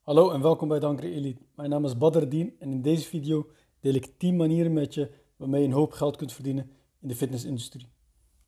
Hallo 0.00 0.30
en 0.30 0.42
welkom 0.42 0.68
bij 0.68 0.78
Dankre 0.78 1.10
Elite. 1.10 1.42
Mijn 1.54 1.70
naam 1.70 1.84
is 1.84 1.98
Badrdien 1.98 2.56
en 2.58 2.70
in 2.70 2.82
deze 2.82 3.06
video 3.06 3.46
deel 3.80 3.94
ik 3.94 4.18
10 4.18 4.36
manieren 4.36 4.72
met 4.72 4.94
je 4.94 5.10
waarmee 5.36 5.60
je 5.60 5.66
een 5.66 5.72
hoop 5.72 5.92
geld 5.92 6.16
kunt 6.16 6.32
verdienen 6.32 6.70
in 7.00 7.08
de 7.08 7.14
fitnessindustrie. 7.14 7.88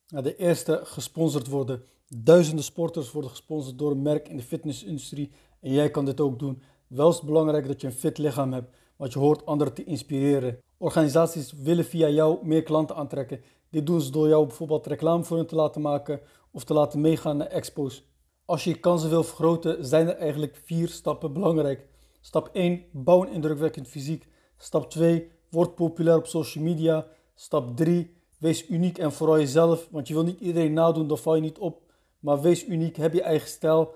De 0.07 0.37
eerste, 0.37 0.80
gesponsord 0.85 1.49
worden. 1.49 1.83
Duizenden 2.09 2.65
sporters 2.65 3.12
worden 3.12 3.30
gesponsord 3.30 3.79
door 3.79 3.91
een 3.91 4.03
merk 4.03 4.29
in 4.29 4.37
de 4.37 4.43
fitnessindustrie 4.43 5.33
en 5.61 5.73
jij 5.73 5.91
kan 5.91 6.04
dit 6.04 6.21
ook 6.21 6.38
doen. 6.38 6.62
Wel 6.87 7.09
is 7.09 7.16
het 7.16 7.25
belangrijk 7.25 7.66
dat 7.66 7.80
je 7.80 7.87
een 7.87 7.93
fit 7.93 8.19
lichaam 8.19 8.53
hebt, 8.53 8.77
want 8.96 9.12
je 9.12 9.19
hoort 9.19 9.46
anderen 9.46 9.75
te 9.75 9.84
inspireren. 9.84 10.59
Organisaties 10.77 11.53
willen 11.53 11.84
via 11.84 12.09
jou 12.09 12.46
meer 12.46 12.62
klanten 12.62 12.96
aantrekken. 12.96 13.41
Dit 13.71 13.87
doen 13.87 14.00
ze 14.00 14.11
door 14.11 14.29
jou 14.29 14.46
bijvoorbeeld 14.46 14.87
reclame 14.87 15.25
voor 15.25 15.37
hen 15.37 15.46
te 15.46 15.55
laten 15.55 15.80
maken 15.80 16.21
of 16.50 16.64
te 16.64 16.75
laten 16.75 17.00
meegaan 17.00 17.37
naar 17.37 17.46
expos. 17.46 18.05
Als 18.53 18.64
je 18.64 18.71
je 18.71 18.79
kansen 18.79 19.11
wil 19.11 19.25
vergroten, 19.25 19.84
zijn 19.84 20.09
er 20.09 20.16
eigenlijk 20.16 20.57
vier 20.64 20.89
stappen 20.89 21.32
belangrijk. 21.32 21.87
Stap 22.21 22.51
1, 22.52 22.84
bouw 22.91 23.23
een 23.23 23.33
indrukwekkend 23.33 23.88
fysiek. 23.88 24.27
Stap 24.56 24.91
2, 24.91 25.30
word 25.48 25.75
populair 25.75 26.16
op 26.16 26.27
social 26.27 26.65
media. 26.65 27.06
Stap 27.34 27.77
3, 27.77 28.15
wees 28.38 28.69
uniek 28.69 28.98
en 28.98 29.12
vooral 29.12 29.38
jezelf, 29.38 29.88
want 29.91 30.09
je 30.09 30.15
wil 30.15 30.23
niet 30.23 30.41
iedereen 30.41 30.73
nadoen, 30.73 31.09
dan 31.09 31.19
val 31.19 31.34
je 31.34 31.41
niet 31.41 31.59
op. 31.59 31.80
Maar 32.20 32.41
wees 32.41 32.66
uniek, 32.66 32.97
heb 32.97 33.12
je 33.12 33.23
eigen 33.23 33.48
stijl. 33.48 33.95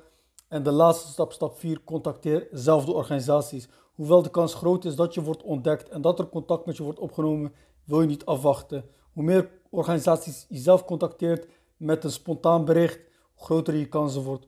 En 0.48 0.62
de 0.62 0.72
laatste 0.72 1.08
stap, 1.08 1.32
stap 1.32 1.58
4, 1.58 1.80
contacteer 1.84 2.48
zelf 2.50 2.84
de 2.84 2.92
organisaties. 2.92 3.68
Hoewel 3.94 4.22
de 4.22 4.30
kans 4.30 4.54
groot 4.54 4.84
is 4.84 4.94
dat 4.94 5.14
je 5.14 5.22
wordt 5.22 5.42
ontdekt 5.42 5.88
en 5.88 6.00
dat 6.00 6.18
er 6.18 6.28
contact 6.28 6.66
met 6.66 6.76
je 6.76 6.82
wordt 6.82 6.98
opgenomen, 6.98 7.52
wil 7.84 8.00
je 8.00 8.06
niet 8.06 8.24
afwachten. 8.24 8.84
Hoe 9.12 9.24
meer 9.24 9.50
organisaties 9.70 10.46
je 10.48 10.58
zelf 10.58 10.84
contacteert 10.84 11.46
met 11.76 12.04
een 12.04 12.10
spontaan 12.10 12.64
bericht, 12.64 13.00
groter 13.36 13.74
je 13.74 13.88
kansen 13.88 14.22
wordt. 14.22 14.46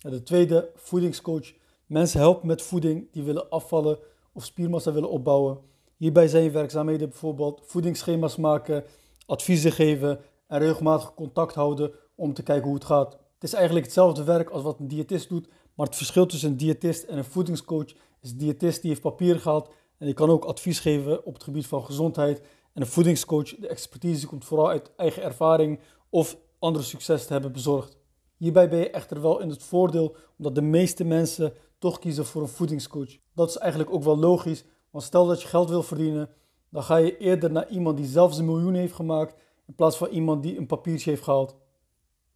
En 0.00 0.10
de 0.10 0.22
tweede, 0.22 0.70
voedingscoach. 0.74 1.52
Mensen 1.86 2.20
helpen 2.20 2.46
met 2.46 2.62
voeding 2.62 3.08
die 3.12 3.22
willen 3.22 3.50
afvallen 3.50 3.98
of 4.32 4.44
spiermassa 4.44 4.92
willen 4.92 5.10
opbouwen. 5.10 5.58
Hierbij 5.96 6.28
zijn 6.28 6.44
je 6.44 6.50
werkzaamheden 6.50 7.08
bijvoorbeeld 7.08 7.62
voedingsschema's 7.64 8.36
maken, 8.36 8.84
adviezen 9.26 9.72
geven 9.72 10.20
en 10.46 10.58
regelmatig 10.58 11.14
contact 11.14 11.54
houden 11.54 11.92
om 12.14 12.34
te 12.34 12.42
kijken 12.42 12.64
hoe 12.64 12.74
het 12.74 12.84
gaat. 12.84 13.12
Het 13.12 13.42
is 13.42 13.52
eigenlijk 13.52 13.84
hetzelfde 13.84 14.24
werk 14.24 14.50
als 14.50 14.62
wat 14.62 14.78
een 14.78 14.88
diëtist 14.88 15.28
doet, 15.28 15.48
maar 15.74 15.86
het 15.86 15.96
verschil 15.96 16.26
tussen 16.26 16.50
een 16.50 16.56
diëtist 16.56 17.02
en 17.02 17.18
een 17.18 17.24
voedingscoach 17.24 17.92
is 18.22 18.30
een 18.30 18.38
diëtist 18.38 18.80
die 18.80 18.90
heeft 18.90 19.02
papieren 19.02 19.40
gehaald 19.40 19.68
en 19.98 20.06
die 20.06 20.14
kan 20.14 20.30
ook 20.30 20.44
advies 20.44 20.80
geven 20.80 21.24
op 21.24 21.34
het 21.34 21.42
gebied 21.42 21.66
van 21.66 21.84
gezondheid. 21.84 22.40
En 22.72 22.80
een 22.80 22.86
voedingscoach, 22.86 23.54
de 23.54 23.68
expertise 23.68 24.26
komt 24.26 24.44
vooral 24.44 24.68
uit 24.68 24.90
eigen 24.96 25.22
ervaring 25.22 25.80
of 26.10 26.36
andere 26.58 26.84
succes 26.84 27.26
te 27.26 27.32
hebben 27.32 27.52
bezorgd. 27.52 27.96
Hierbij 28.36 28.68
ben 28.68 28.78
je 28.78 28.90
echter 28.90 29.20
wel 29.20 29.40
in 29.40 29.48
het 29.48 29.62
voordeel, 29.62 30.16
omdat 30.38 30.54
de 30.54 30.62
meeste 30.62 31.04
mensen 31.04 31.52
toch 31.78 31.98
kiezen 31.98 32.26
voor 32.26 32.42
een 32.42 32.48
voedingscoach. 32.48 33.16
Dat 33.34 33.48
is 33.48 33.56
eigenlijk 33.56 33.92
ook 33.92 34.02
wel 34.02 34.18
logisch, 34.18 34.64
want 34.90 35.04
stel 35.04 35.26
dat 35.26 35.42
je 35.42 35.48
geld 35.48 35.68
wil 35.68 35.82
verdienen, 35.82 36.28
dan 36.68 36.82
ga 36.82 36.96
je 36.96 37.18
eerder 37.18 37.50
naar 37.50 37.68
iemand 37.68 37.96
die 37.96 38.06
zelfs 38.06 38.38
een 38.38 38.44
miljoen 38.44 38.74
heeft 38.74 38.94
gemaakt, 38.94 39.34
in 39.66 39.74
plaats 39.74 39.96
van 39.96 40.08
iemand 40.08 40.42
die 40.42 40.58
een 40.58 40.66
papiertje 40.66 41.10
heeft 41.10 41.22
gehaald. 41.22 41.54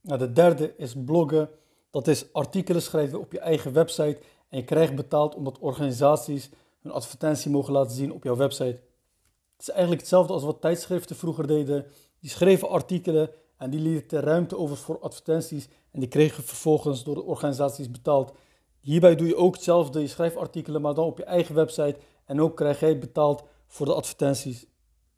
Nou, 0.01 0.19
de 0.19 0.33
derde 0.33 0.75
is 0.77 0.95
bloggen. 1.05 1.51
Dat 1.91 2.07
is 2.07 2.33
artikelen 2.33 2.83
schrijven 2.83 3.21
op 3.21 3.33
je 3.33 3.39
eigen 3.39 3.73
website 3.73 4.19
en 4.49 4.59
je 4.59 4.65
krijgt 4.65 4.95
betaald 4.95 5.35
omdat 5.35 5.59
organisaties 5.59 6.51
hun 6.81 6.93
advertentie 6.93 7.51
mogen 7.51 7.73
laten 7.73 7.97
zien 7.97 8.13
op 8.13 8.25
jouw 8.25 8.37
website. 8.37 8.81
Het 9.53 9.61
is 9.61 9.71
eigenlijk 9.71 10.01
hetzelfde 10.01 10.33
als 10.33 10.43
wat 10.43 10.61
tijdschriften 10.61 11.17
vroeger 11.17 11.47
deden. 11.47 11.87
Die 12.21 12.31
schreven 12.31 12.69
artikelen 12.69 13.31
en 13.59 13.71
die 13.71 13.81
lieten 13.81 14.21
ruimte 14.21 14.57
over 14.57 14.77
voor 14.77 15.01
advertenties 15.01 15.69
en 15.91 16.01
die 16.01 16.09
kregen 16.09 16.43
vervolgens 16.43 17.05
door 17.05 17.15
de 17.15 17.23
organisaties 17.23 17.91
betaald. 17.91 18.33
Hierbij 18.81 19.17
doe 19.17 19.27
je 19.27 19.37
ook 19.37 19.55
hetzelfde. 19.55 20.01
Je 20.01 20.07
schrijft 20.07 20.37
artikelen, 20.37 20.81
maar 20.81 20.95
dan 20.95 21.05
op 21.05 21.19
je 21.19 21.25
eigen 21.25 21.55
website 21.55 21.97
en 22.25 22.41
ook 22.41 22.57
krijg 22.57 22.81
jij 22.81 22.99
betaald 22.99 23.43
voor 23.67 23.87
de 23.87 23.95
advertenties. 23.95 24.67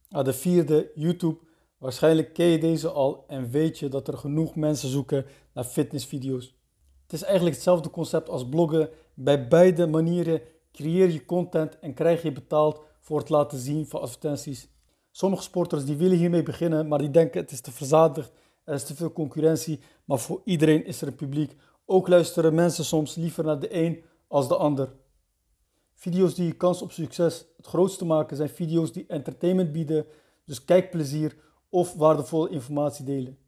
De 0.08 0.32
vierde, 0.32 0.90
YouTube. 0.94 1.38
Waarschijnlijk 1.78 2.34
ken 2.34 2.46
je 2.46 2.58
deze 2.58 2.90
al 2.90 3.24
en 3.26 3.50
weet 3.50 3.78
je 3.78 3.88
dat 3.88 4.08
er 4.08 4.18
genoeg 4.18 4.54
mensen 4.54 4.88
zoeken 4.88 5.26
naar 5.52 5.64
fitnessvideo's. 5.64 6.54
Het 7.02 7.12
is 7.12 7.22
eigenlijk 7.22 7.54
hetzelfde 7.54 7.90
concept 7.90 8.28
als 8.28 8.48
bloggen. 8.48 8.90
Bij 9.14 9.48
beide 9.48 9.86
manieren 9.86 10.40
creëer 10.72 11.10
je 11.10 11.24
content 11.24 11.78
en 11.78 11.94
krijg 11.94 12.22
je 12.22 12.32
betaald 12.32 12.80
voor 13.00 13.18
het 13.18 13.28
laten 13.28 13.58
zien 13.58 13.86
van 13.86 14.00
advertenties. 14.00 14.68
Sommige 15.10 15.42
sporters 15.42 15.84
die 15.84 15.96
willen 15.96 16.16
hiermee 16.16 16.42
beginnen, 16.42 16.88
maar 16.88 16.98
die 16.98 17.10
denken 17.10 17.40
het 17.40 17.50
is 17.50 17.60
te 17.60 17.72
verzadigd, 17.72 18.32
er 18.64 18.74
is 18.74 18.84
te 18.84 18.94
veel 18.94 19.12
concurrentie, 19.12 19.80
maar 20.04 20.18
voor 20.18 20.40
iedereen 20.44 20.84
is 20.84 21.00
er 21.00 21.08
een 21.08 21.14
publiek. 21.14 21.56
Ook 21.84 22.08
luisteren 22.08 22.54
mensen 22.54 22.84
soms 22.84 23.14
liever 23.14 23.44
naar 23.44 23.58
de 23.58 23.74
een 23.74 24.02
als 24.28 24.48
de 24.48 24.56
ander. 24.56 24.92
Video's 25.94 26.34
die 26.34 26.46
je 26.46 26.56
kans 26.56 26.82
op 26.82 26.92
succes 26.92 27.44
het 27.56 27.66
grootste 27.66 28.04
maken 28.04 28.36
zijn 28.36 28.48
video's 28.48 28.92
die 28.92 29.04
entertainment 29.08 29.72
bieden, 29.72 30.06
dus 30.44 30.64
kijkplezier 30.64 31.36
of 31.68 31.94
waardevolle 31.94 32.48
informatie 32.48 33.04
delen. 33.04 33.38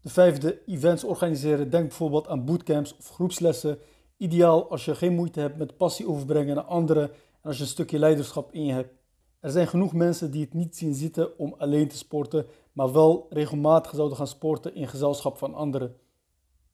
De 0.00 0.08
vijfde, 0.08 0.62
events 0.66 1.04
organiseren. 1.04 1.70
Denk 1.70 1.88
bijvoorbeeld 1.88 2.28
aan 2.28 2.44
bootcamps 2.44 2.96
of 2.96 3.08
groepslessen. 3.08 3.78
Ideaal 4.16 4.70
als 4.70 4.84
je 4.84 4.94
geen 4.94 5.14
moeite 5.14 5.40
hebt 5.40 5.56
met 5.56 5.76
passie 5.76 6.08
overbrengen 6.08 6.54
naar 6.54 6.64
anderen 6.64 7.02
en 7.02 7.12
als 7.42 7.56
je 7.56 7.62
een 7.62 7.68
stukje 7.68 7.98
leiderschap 7.98 8.52
in 8.52 8.64
je 8.64 8.72
hebt. 8.72 8.99
Er 9.40 9.50
zijn 9.50 9.66
genoeg 9.66 9.92
mensen 9.92 10.30
die 10.30 10.40
het 10.40 10.54
niet 10.54 10.76
zien 10.76 10.94
zitten 10.94 11.38
om 11.38 11.54
alleen 11.58 11.88
te 11.88 11.96
sporten, 11.96 12.46
maar 12.72 12.92
wel 12.92 13.26
regelmatig 13.30 13.94
zouden 13.94 14.16
gaan 14.16 14.26
sporten 14.26 14.74
in 14.74 14.88
gezelschap 14.88 15.38
van 15.38 15.54
anderen. 15.54 15.96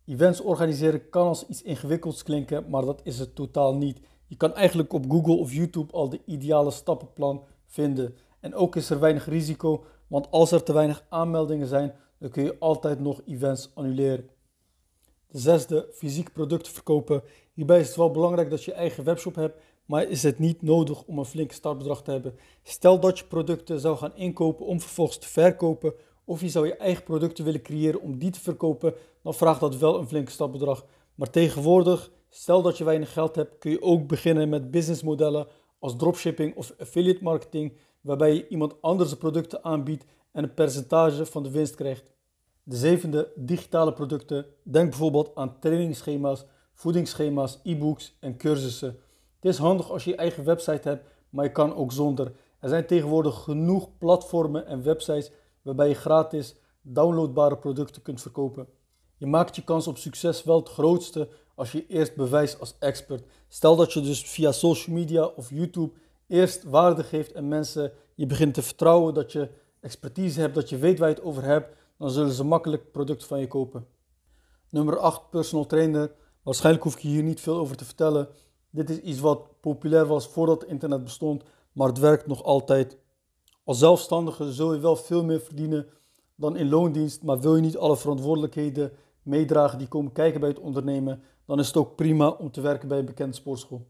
Events 0.05 0.41
organiseren 0.41 1.09
kan 1.09 1.27
als 1.27 1.47
iets 1.47 1.63
ingewikkelds 1.63 2.23
klinken, 2.23 2.71
maar 2.71 2.85
dat 2.85 3.01
is 3.05 3.19
het 3.19 3.35
totaal 3.35 3.77
niet. 3.77 4.01
Je 4.27 4.37
kan 4.37 4.55
eigenlijk 4.55 4.93
op 4.93 5.11
Google 5.11 5.35
of 5.35 5.53
YouTube 5.53 5.93
al 5.93 6.09
de 6.09 6.21
ideale 6.25 6.71
stappenplan 6.71 7.45
vinden. 7.67 8.17
En 8.41 8.55
ook 8.55 8.77
is 8.77 8.91
er 8.91 9.01
weinig 9.01 9.27
risico, 9.27 9.85
want 10.07 10.31
als 10.31 10.53
er 10.53 10.63
te 10.63 10.73
weinig 10.73 11.05
aanmeldingen 11.09 11.67
zijn, 11.67 11.95
dan 12.19 12.31
kun 12.31 12.45
je 12.45 12.57
altijd 12.59 13.01
nog 13.01 13.21
events 13.27 13.71
annuleren. 13.75 14.29
De 15.29 15.39
zesde, 15.39 15.89
fysiek 15.93 16.33
producten 16.33 16.73
verkopen. 16.73 17.23
Hierbij 17.53 17.81
is 17.81 17.87
het 17.87 17.97
wel 17.97 18.11
belangrijk 18.11 18.51
dat 18.51 18.65
je 18.65 18.73
eigen 18.73 19.05
webshop 19.05 19.35
hebt, 19.35 19.63
maar 19.85 20.09
is 20.09 20.23
het 20.23 20.39
niet 20.39 20.63
nodig 20.63 21.03
om 21.03 21.19
een 21.19 21.25
flink 21.25 21.53
startbedrag 21.53 22.03
te 22.03 22.11
hebben. 22.11 22.35
Stel 22.63 23.01
dat 23.01 23.19
je 23.19 23.25
producten 23.25 23.81
zou 23.81 23.97
gaan 23.97 24.17
inkopen 24.17 24.67
om 24.67 24.81
vervolgens 24.81 25.19
te 25.19 25.29
verkopen, 25.29 25.95
of 26.25 26.41
je 26.41 26.49
zou 26.49 26.67
je 26.67 26.77
eigen 26.77 27.03
producten 27.05 27.45
willen 27.45 27.63
creëren 27.63 28.01
om 28.01 28.19
die 28.19 28.31
te 28.31 28.41
verkopen, 28.41 28.95
dan 29.23 29.35
vraagt 29.35 29.61
dat 29.61 29.77
wel 29.77 29.99
een 29.99 30.09
flink 30.09 30.29
startbedrag. 30.29 30.87
Maar 31.15 31.31
tegenwoordig, 31.31 32.11
stel 32.29 32.63
dat 32.63 32.79
je 32.79 32.85
weinig 32.85 33.13
geld 33.13 33.37
hebt, 33.37 33.59
kun 33.59 33.71
je 33.71 33.83
ook 33.83 34.07
beginnen 34.07 34.49
met 34.49 34.71
businessmodellen 34.71 35.47
als 35.79 35.97
dropshipping 35.97 36.57
of 36.57 36.75
affiliate 36.79 37.23
marketing, 37.23 37.77
waarbij 38.01 38.35
je 38.35 38.49
iemand 38.49 38.75
anders 38.81 39.15
producten 39.15 39.65
aanbiedt 39.65 40.05
en 40.33 40.43
een 40.43 40.55
percentage 40.55 41.27
van 41.27 41.43
de 41.43 41.51
winst 41.51 41.75
krijgt. 41.75 42.15
De 42.69 42.77
zevende, 42.77 43.33
digitale 43.35 43.93
producten. 43.93 44.47
Denk 44.63 44.89
bijvoorbeeld 44.89 45.31
aan 45.35 45.59
trainingsschema's, 45.59 46.45
voedingsschema's, 46.73 47.61
e-books 47.63 48.17
en 48.21 48.37
cursussen. 48.37 48.99
Het 49.41 49.53
is 49.53 49.59
handig 49.59 49.91
als 49.91 50.05
je 50.05 50.11
je 50.11 50.17
eigen 50.17 50.45
website 50.45 50.89
hebt, 50.89 51.07
maar 51.31 51.45
je 51.45 51.53
kan 51.53 51.75
ook 51.75 51.93
zonder. 51.93 52.33
Er 52.61 52.69
zijn 52.69 52.87
tegenwoordig 52.87 53.43
genoeg 53.43 53.89
platformen 53.99 54.67
en 54.67 54.83
websites 54.83 55.31
waarbij 55.63 55.89
je 55.89 55.95
gratis 55.95 56.55
downloadbare 56.83 57.57
producten 57.57 58.03
kunt 58.03 58.21
verkopen. 58.21 58.67
Je 59.17 59.27
maakt 59.27 59.57
je 59.57 59.65
kans 59.65 59.87
op 59.87 59.99
succes 59.99 60.45
wel 60.45 60.59
het 60.59 60.69
grootste 60.69 61.29
als 61.55 61.73
je 61.73 61.87
eerst 61.87 62.17
bewijst 62.17 62.61
als 62.61 62.77
expert. 62.79 63.25
Stel 63.49 63.77
dat 63.77 63.93
je 63.93 64.01
dus 64.01 64.23
via 64.23 64.53
social 64.53 64.97
media 64.97 65.25
of 65.25 65.51
YouTube 65.51 65.93
eerst 66.27 66.63
waarde 66.63 67.05
geeft 67.05 67.33
en 67.33 67.49
mensen 67.49 67.93
je 68.15 68.27
begint 68.27 68.55
te 68.55 68.63
vertrouwen 68.63 69.15
dat 69.15 69.33
je 69.33 69.49
expertise 69.81 70.41
hebt, 70.41 70.55
dat 70.55 70.69
je 70.69 70.79
weet 70.79 70.99
waar 70.99 71.09
je 71.09 71.15
het 71.15 71.25
over 71.25 71.43
hebt, 71.43 71.77
dan 71.99 72.11
zullen 72.11 72.33
ze 72.33 72.45
makkelijk 72.45 72.93
producten 72.93 73.29
van 73.29 73.41
je 73.41 73.49
kopen. 73.49 73.87
Nummer 74.71 74.99
8, 74.99 75.31
personal 75.31 75.67
trainer. 75.67 76.13
Waarschijnlijk 76.43 76.85
hoef 76.85 76.95
ik 76.95 77.01
je 77.01 77.09
hier 77.09 77.23
niet 77.23 77.41
veel 77.41 77.57
over 77.57 77.77
te 77.77 77.85
vertellen. 77.85 78.29
Dit 78.71 78.91
is 78.91 78.99
iets 78.99 79.21
wat 79.21 79.61
populair 79.61 80.07
was 80.07 80.29
voordat 80.29 80.65
internet 80.65 81.03
bestond, 81.05 81.43
maar 81.73 81.89
het 81.89 81.99
werkt 81.99 82.27
nog 82.27 82.43
altijd. 82.43 82.99
Als 83.65 83.79
zelfstandige 83.79 84.53
zul 84.53 84.75
je 84.75 84.81
wel 84.81 84.97
veel 84.97 85.25
meer 85.25 85.41
verdienen 85.41 85.87
dan 86.35 86.57
in 86.57 86.69
loondienst, 86.69 87.23
maar 87.23 87.41
wil 87.41 87.57
je 87.57 87.63
niet 87.63 87.77
alle 87.77 87.97
verantwoordelijkheden 87.97 88.93
meedragen 89.23 89.79
die 89.79 89.89
komen 89.89 90.13
kijken 90.13 90.41
bij 90.41 90.49
het 90.49 90.59
ondernemen, 90.59 91.23
dan 91.45 91.59
is 91.59 91.67
het 91.67 91.77
ook 91.77 91.97
prima 91.97 92.29
om 92.29 92.51
te 92.51 92.61
werken 92.61 92.89
bij 92.89 92.99
een 92.99 93.05
bekende 93.05 93.35
sportschool. 93.35 93.87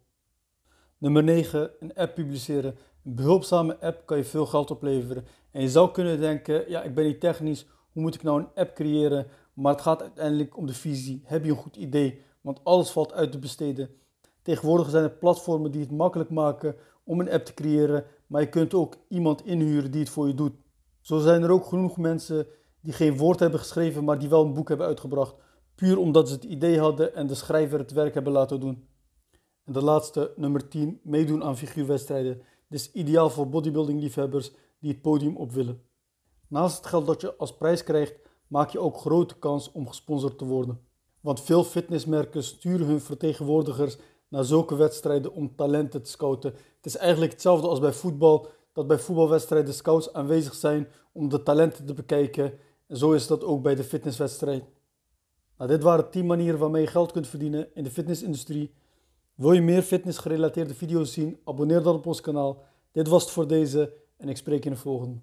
Nummer 0.98 1.22
9, 1.22 1.70
een 1.80 1.94
app 1.94 2.14
publiceren. 2.14 2.76
Een 3.04 3.14
behulpzame 3.14 3.80
app 3.80 4.06
kan 4.06 4.16
je 4.16 4.25
veel 4.25 4.46
geld 4.46 4.70
opleveren. 4.70 5.26
En 5.50 5.62
je 5.62 5.69
zou 5.69 5.90
kunnen 5.90 6.20
denken, 6.20 6.70
ja, 6.70 6.82
ik 6.82 6.94
ben 6.94 7.04
niet 7.04 7.20
technisch, 7.20 7.66
hoe 7.96 8.04
moet 8.04 8.14
ik 8.14 8.22
nou 8.22 8.40
een 8.40 8.48
app 8.54 8.75
creëren? 8.75 9.26
Maar 9.54 9.72
het 9.72 9.82
gaat 9.82 10.02
uiteindelijk 10.02 10.56
om 10.56 10.66
de 10.66 10.75
visie. 10.75 11.22
Heb 11.25 11.44
je 11.44 11.50
een 11.50 11.56
goed 11.56 11.76
idee? 11.76 12.22
Want 12.40 12.60
alles 12.64 12.90
valt 12.90 13.12
uit 13.12 13.32
te 13.32 13.38
besteden. 13.38 13.90
Tegenwoordig 14.43 14.90
zijn 14.90 15.04
er 15.04 15.10
platformen 15.10 15.70
die 15.70 15.81
het 15.81 15.90
makkelijk 15.90 16.31
maken 16.31 16.76
om 17.04 17.20
een 17.20 17.31
app 17.31 17.44
te 17.44 17.54
creëren, 17.54 18.04
maar 18.26 18.40
je 18.40 18.48
kunt 18.48 18.75
ook 18.75 18.96
iemand 19.08 19.44
inhuren 19.44 19.90
die 19.90 20.00
het 20.00 20.10
voor 20.10 20.26
je 20.26 20.34
doet. 20.34 20.52
Zo 21.00 21.19
zijn 21.19 21.43
er 21.43 21.50
ook 21.50 21.64
genoeg 21.64 21.96
mensen 21.96 22.46
die 22.81 22.93
geen 22.93 23.16
woord 23.16 23.40
hebben 23.40 23.60
geschreven, 23.60 24.04
maar 24.04 24.19
die 24.19 24.28
wel 24.28 24.44
een 24.44 24.54
boek 24.54 24.69
hebben 24.69 24.87
uitgebracht, 24.87 25.34
puur 25.75 25.99
omdat 25.99 26.28
ze 26.28 26.34
het 26.34 26.44
idee 26.44 26.78
hadden 26.78 27.14
en 27.14 27.26
de 27.26 27.34
schrijver 27.34 27.78
het 27.78 27.92
werk 27.92 28.14
hebben 28.14 28.32
laten 28.32 28.60
doen. 28.60 28.88
En 29.64 29.72
de 29.72 29.82
laatste, 29.82 30.32
nummer 30.37 30.69
10, 30.69 31.00
meedoen 31.02 31.44
aan 31.44 31.56
figuurwedstrijden. 31.56 32.42
Dit 32.69 32.81
is 32.81 32.92
ideaal 32.92 33.31
voor 33.31 33.49
bodybuilding 33.49 34.00
liefhebbers 34.00 34.52
die 34.81 34.90
het 34.90 35.02
podium 35.02 35.37
op 35.37 35.52
willen. 35.52 35.81
Naast 36.48 36.76
het 36.76 36.87
geld 36.87 37.06
dat 37.06 37.20
je 37.20 37.37
als 37.37 37.56
prijs 37.56 37.84
krijgt, 37.84 38.14
maak 38.46 38.70
je 38.70 38.78
ook 38.78 38.96
grote 38.96 39.38
kans 39.38 39.72
om 39.72 39.88
gesponsord 39.88 40.38
te 40.38 40.44
worden. 40.44 40.81
Want 41.20 41.40
veel 41.40 41.64
fitnessmerken 41.64 42.43
sturen 42.43 42.87
hun 42.87 43.00
vertegenwoordigers 43.00 43.96
naar 44.28 44.44
zulke 44.44 44.76
wedstrijden 44.76 45.32
om 45.32 45.56
talenten 45.56 46.02
te 46.02 46.10
scouten. 46.10 46.50
Het 46.52 46.87
is 46.87 46.96
eigenlijk 46.96 47.32
hetzelfde 47.32 47.69
als 47.69 47.81
bij 47.81 47.93
voetbal, 47.93 48.48
dat 48.72 48.87
bij 48.87 48.98
voetbalwedstrijden 48.98 49.75
scouts 49.75 50.12
aanwezig 50.12 50.54
zijn 50.54 50.88
om 51.12 51.28
de 51.28 51.43
talenten 51.43 51.87
te 51.87 51.94
bekijken. 51.94 52.52
En 52.87 52.96
zo 52.96 53.12
is 53.12 53.26
dat 53.26 53.44
ook 53.44 53.62
bij 53.62 53.75
de 53.75 53.84
fitnesswedstrijd. 53.84 54.64
Nou, 55.58 55.70
dit 55.70 55.82
waren 55.82 56.10
10 56.10 56.26
manieren 56.26 56.58
waarmee 56.58 56.82
je 56.82 56.88
geld 56.88 57.12
kunt 57.12 57.28
verdienen 57.28 57.69
in 57.75 57.84
de 57.84 57.90
fitnessindustrie. 57.90 58.75
Wil 59.34 59.52
je 59.52 59.62
meer 59.62 59.82
fitnessgerelateerde 59.82 60.75
video's 60.75 61.12
zien? 61.12 61.40
Abonneer 61.44 61.82
dan 61.82 61.94
op 61.94 62.06
ons 62.06 62.20
kanaal. 62.20 62.62
Dit 62.92 63.08
was 63.08 63.22
het 63.22 63.32
voor 63.32 63.46
deze 63.46 63.92
en 64.16 64.28
ik 64.28 64.37
spreek 64.37 64.62
je 64.64 64.70
in 64.70 64.75
de 64.75 64.81
volgende. 64.81 65.20